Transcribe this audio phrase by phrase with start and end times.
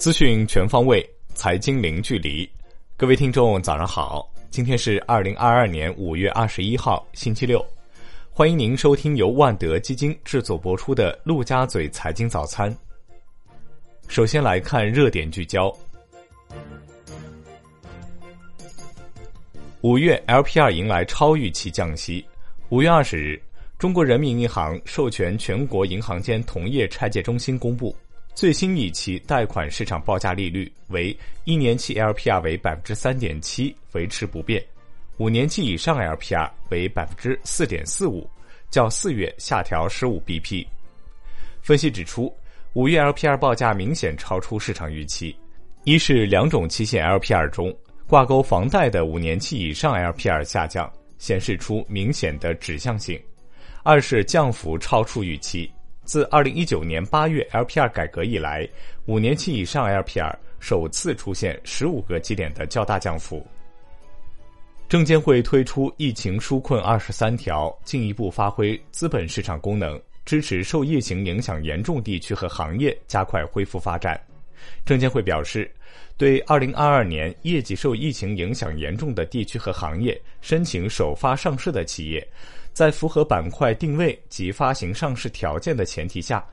[0.00, 2.48] 资讯全方位，财经零距离。
[2.96, 4.32] 各位听众，早上好！
[4.48, 7.62] 今天是二零二二年五月二十一号，星期六。
[8.30, 12.74] 欢迎您收听由万德基金制作播出的《陆家嘴财经早餐》。
[14.08, 15.70] 首先来看热点聚焦。
[19.82, 22.24] 五月 LPR 迎来超预期降息。
[22.70, 23.38] 五月二十日，
[23.78, 27.94] 中国人民银行授权全国银行间同业拆借中心公布。
[28.40, 34.58] 最新一期贷款市场报价利率为一年期 LPR 为百分之三点七，维持不变；
[35.18, 38.26] 五年期以上 LPR 为百分之四点四五，
[38.70, 40.66] 较四月下调十五 BP。
[41.60, 42.34] 分析指出，
[42.72, 45.36] 五月 LPR 报价明显超出市场预期，
[45.84, 47.70] 一是两种期限 LPR 中
[48.06, 53.18] 挂钩房贷的五年期以上 LPR 下降，显示出明显的指向性；
[53.82, 55.70] 二是降幅超出预期。
[56.10, 58.68] 自二零一九年八月 LPR 改革以来，
[59.06, 63.46] 五年期以上 LPR 首次出现十五个基点的较大降幅。
[64.88, 74.20] 证监会推出疫情纾困二十三条，进一步发挥资本市场功能，支持受疫情影响严重地区和行业加快恢复发展。
[74.84, 75.70] 证监会表示，
[76.16, 82.26] 对二零二二年业绩受疫情影响严重的地区和行业申请首发上市的企业。
[82.72, 86.44] 在符合板块定位及发行上市条件的前提下，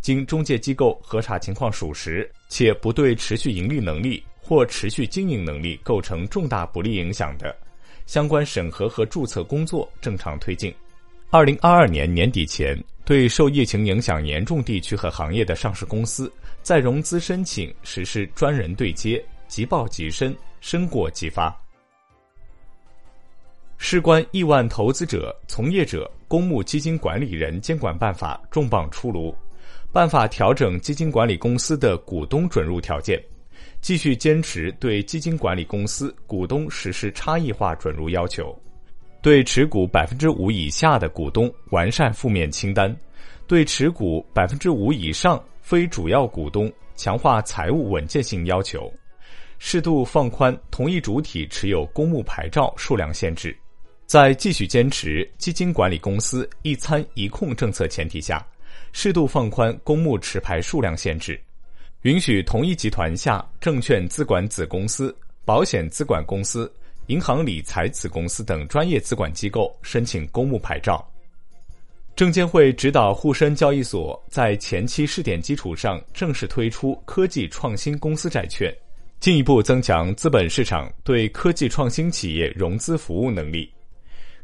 [0.00, 7.54] 经中介机构核查情况属实，且不对持续盈利能力或持续经营能力构成重大不利影响的，
[8.06, 10.72] 相关审核和注册工作正常推进。
[11.30, 21.63] 二零二二年年底前，对受疫情影响严重地区和行业的上市公司，在融资申请实施专人对接，即报即申，申过即发。
[23.86, 29.36] 事关亿万投资者、从业者、公募基金管理人监管办法重磅出炉，
[29.92, 33.22] 办法调整基金管理公司的股东准入条件，
[33.82, 38.58] 继续坚持对基金管理公司股东实施差异化准入要求，
[39.20, 42.96] 对持股百分之五以下的股东完善负面清单，
[43.46, 48.90] 对持股百分之五以上非主要股东强化财务稳健性要求，
[49.58, 53.54] 适度放宽同一主体持有公募牌照数量限制。
[54.06, 58.46] 在继续坚持基金管理公司一参一控政策前提下，
[58.92, 61.40] 适度放宽公募持牌数量限制，
[62.02, 66.70] 允许同一集团下证券资管子公司、保险资管公司、
[67.06, 71.04] 银行理财子公司等专业资管机构申请公募牌照。
[72.14, 78.72] 证监会指导沪深交易所，在前期试点基础上正式推出科技创新公司债券，
[79.18, 83.68] 进一步增强资本市场对科技创新企业融资服务能力。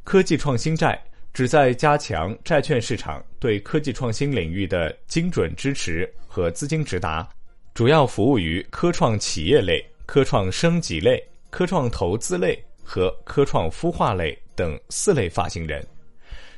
[0.03, 1.01] 科技创新债
[1.33, 7.29] 旨在加强债券市场对科技创新领域的精准支持和资金直达，
[7.75, 15.87] 主要服务于科创企业类、科创升级类、科创投资类和科创孵化类等四类发行人，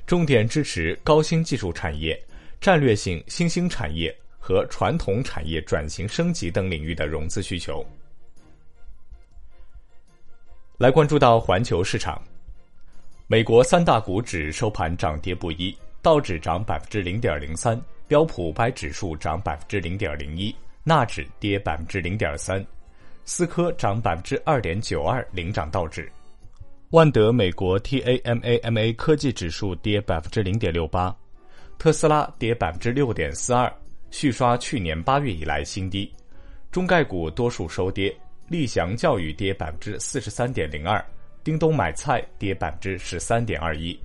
[0.07, 2.19] 重点支持高新技术产业、
[2.61, 7.85] 战略性新兴产业和传统产业转型升级等领域的融资需求。
[10.79, 12.23] 来关注到环球市场。
[13.33, 20.55] 美国三大股指收盘涨跌不一，道指涨百分之零点零三，标普五百指数涨百分之零点零一，
[20.85, 22.63] 纳指跌百分之零点三，
[23.25, 26.13] 思科涨百分之二点九二，领涨道指。
[26.91, 31.17] 万德美国 TAMAMA 科技指数跌百分之零点六八，
[31.79, 33.73] 特斯拉跌百分之六点四二，
[34.11, 36.13] 续刷去年八月以来新低。
[36.71, 38.15] 中概股多数收跌，
[38.49, 41.03] 立翔教育跌百分之四十三点零二。
[41.45, 43.99] 叮咚买菜跌百分之十三点二一，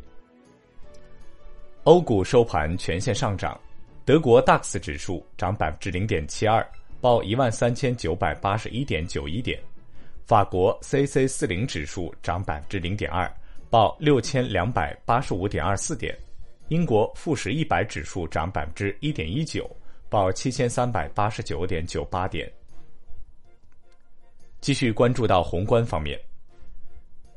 [1.84, 3.60] 欧股收盘全线上涨，
[4.06, 6.68] 德国 DAX 指数涨百分之零点七二，
[7.00, 9.60] 报一万三千九百八十一点九一点；
[10.26, 13.32] 法国 CAC 四零指数涨百分之零点二，
[13.70, 16.12] 报六千两百八十五点二四点；
[16.70, 19.70] 英国富时一百指数涨百分之一点一九，
[20.10, 22.52] 报七千三百八十九点九八点。
[24.60, 26.20] 继续关注到宏观方面。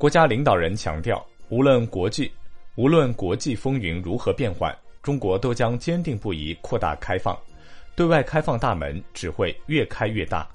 [0.01, 2.33] 国家领导人强调，无论国际
[2.75, 7.39] 无论国际风云如何变幻，中国都将坚定不移扩大开放，
[7.95, 10.49] 对外开放大门只会越开越大。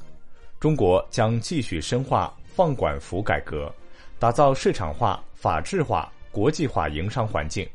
[0.60, 3.72] 中国将继续深化放管服改革，
[4.18, 7.70] 打造市场化、法治化、国际化营商环境，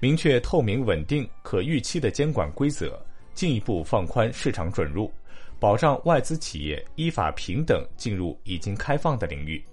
[0.00, 3.00] 明确透明、稳定、可预期的监管规则，
[3.32, 5.10] 进一步放宽市场准入，
[5.58, 9.64] 保障外资企业依法平等进入已经开放的领域。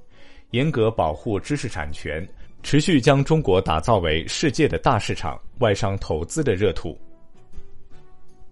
[0.52, 2.28] 严格保护知识产权，
[2.64, 6.98] 持续将中国打造为世界的大市场、外商投资的热土。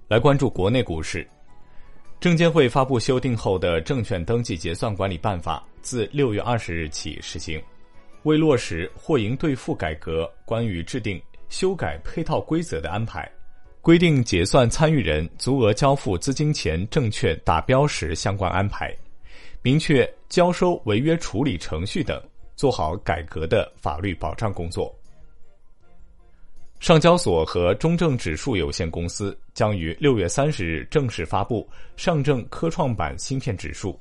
[0.07, 1.27] 来关注国内股市，
[2.19, 7.61] 证监会发布修订后的《证券登记结算管理办法》，自六月二十日起实行。
[8.23, 13.29] 为落实货银兑付改革关于制定修改配套规则的安排，
[13.81, 18.95] 规定结算参与人足额交付资金前证券达标时相关安排，
[19.61, 22.19] 明确交收违约处理程序等，
[22.55, 24.91] 做好改革的法律保障工作。
[26.79, 33.95] 上交所和中证指数有限公司将于六月三十日正式发布上证科创板芯片指数，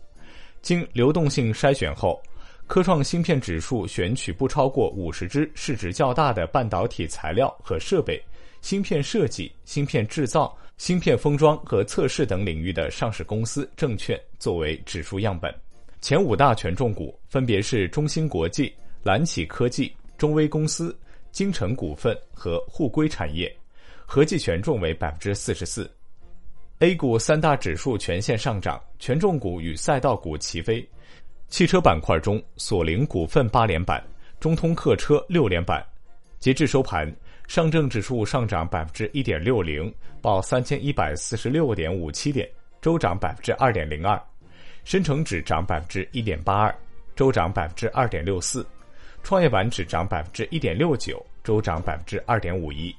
[0.62, 2.18] 经流动性筛选后。
[2.66, 8.18] 科创芯片指数选取不超过五十只市值较大的半导体材料和设备、
[8.62, 15.54] 芯片设计、芯片制造、芯片封装和测试等领域的上市公司证券作为指数样本。
[16.02, 20.98] 前五大权重股分别是中芯国际、蓝启科技、中微公司、
[21.30, 23.56] 金城股份和沪硅产业，
[24.04, 25.88] 合计权重为百分之四十四。
[26.80, 30.84] A 股三大指数全线上涨，权重股与赛道股齐飞。
[31.46, 34.02] 汽车板块中，索菱股份八连板，
[34.40, 35.86] 中通客车六连板。
[36.40, 37.14] 截至收盘，
[37.46, 42.50] 上证指数上涨百分之一点六零，报三千一百四十六点五七点，
[42.80, 44.18] 周涨百分之二点零二；
[44.84, 46.74] 深成指涨百分之一点八二，
[47.14, 48.62] 周涨百分之二点六四；
[49.22, 52.94] 创业板指涨百分之一点六九，周涨百分之二点五一。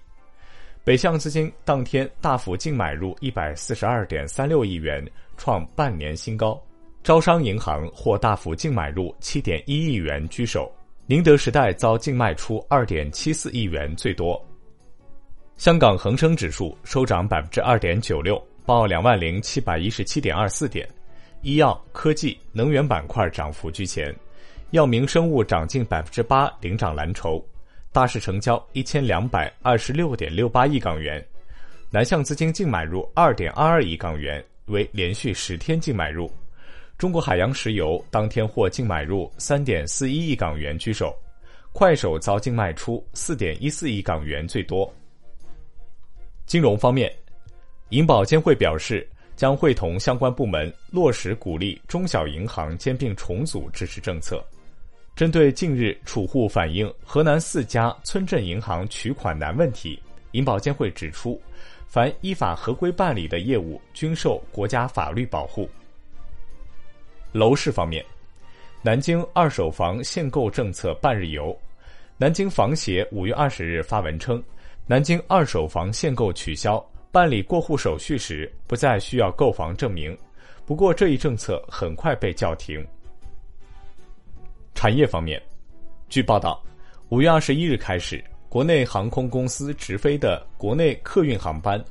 [0.86, 5.06] 北向资金当天大幅净买入一百四十二点三六亿元，
[5.38, 6.62] 创半年新高。
[7.04, 10.72] 招商银行或大幅净买入七点一亿元居首，
[11.06, 14.42] 宁德时代遭净卖出二点七四亿元最多。
[15.58, 20.88] 香港恒生指数收涨百分之二点九六，报两万零七百一十七点二四点。
[21.44, 24.16] 医药、科技、能源板块涨幅居前，
[24.72, 27.46] 药明生物涨近百分之八，领涨蓝筹。
[27.92, 31.24] 大市成交一千两百二十六点六八亿港元，
[31.92, 36.32] 南向资金净买入二点二二亿港元，为连续十天净买入。
[36.98, 41.14] 中国海洋石油当天获净买入三点四一亿港元居首，
[41.74, 44.92] 快手遭净卖出四点一四亿港元最多。
[46.46, 47.14] 金融方面，
[47.90, 49.06] 银保监会表示
[49.36, 54.44] 将会同相关部门落实鼓励中小银行兼并重组支持政策。
[55.16, 60.02] 针对近日储户反映河南四家村镇银行取款难问题，
[60.32, 61.40] 银保监会指出，
[61.88, 65.70] 凡依法合规办理的业务均受国家法律保护。
[67.32, 68.04] 楼市方面，
[68.82, 71.56] 南京二手房限购政策半日游。
[72.18, 74.42] 南京房协五月二十日发文称，
[74.86, 80.18] 南京二手房限购取消，办理过户手续时不再需要购房证明。
[80.66, 82.86] 不过，这一政策很快被叫停。
[84.74, 85.42] 产业方面，
[86.10, 86.62] 据报道，
[87.10, 91.82] 五月二十一日开始，国内航空公司直飞的国内客运航班，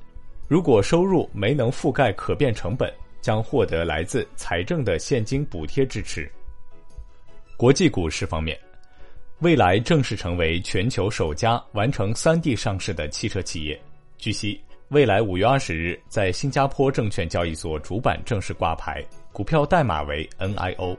[0.48, 2.92] 如果收入没能覆盖可变成本。
[3.22, 6.28] 将获得来自财政的现金补贴支持。
[7.56, 8.58] 国际股市方面，
[9.38, 13.80] 蔚来正式成为全球首家完成三地上市的汽车企业。
[14.18, 14.60] 据悉，
[14.92, 19.02] 未来五月二十日在新加坡证券交易所主板正式挂牌，
[19.32, 20.94] 股票代码为 NIO。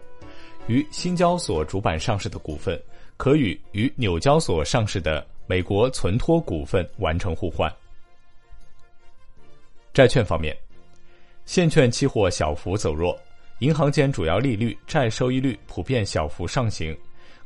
[0.66, 2.82] 于新交所主板上市的股份，
[3.18, 7.72] 可与与纽交所上市的美国存托股份完成互换。
[9.94, 10.58] 债券方面。
[11.46, 13.16] 现券期货小幅走弱，
[13.60, 16.98] 银行间主要利率、债收益率普遍小幅上行，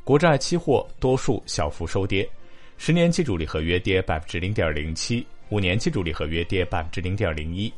[0.02, 2.26] 国债期货多数小幅收跌，
[2.78, 7.72] 十年期主力合约跌百分之零点零七，五年期主力合约跌百分之零点零一，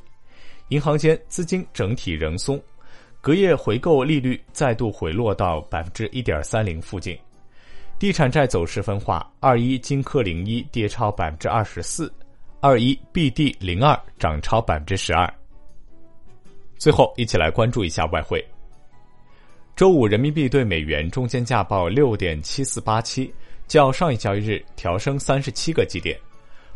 [0.69, 2.61] 银行间资金整体仍松，
[3.21, 7.19] 隔夜回购利率再度回落到百分之一点三零附近，
[7.99, 12.13] 地产债走势分化，二一金科零一跌超百分之二十四，
[12.61, 15.33] 二一 BD 零二涨超百分之十二。
[16.77, 18.45] 最后，一起来关注一下外汇。
[19.77, 23.33] 周五，人民币对美元中间价报六点七四八七，
[23.69, 26.19] 较上一交易日调升三十七个基点，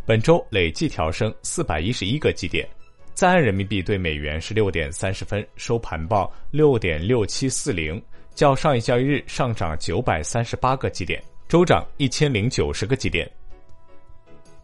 [0.06, 2.68] 本周累计调升四百一十一个基点。
[3.14, 8.02] 在岸人民币对美元是六点三十分收盘报六点六七四零，
[8.34, 13.30] 较上一交易日上涨九百三十八个基点，周涨一千零九十个基点。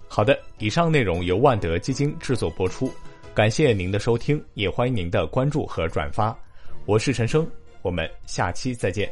[0.09, 2.93] 好的，以上内容由万德基金制作播出。
[3.33, 6.37] 感谢您的收听，也欢迎您的关注和转发。
[6.85, 7.49] 我是陈生，
[7.81, 9.11] 我们下期再见。